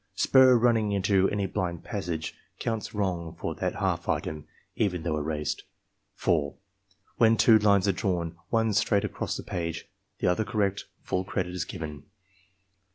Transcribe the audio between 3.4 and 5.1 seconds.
that half item, even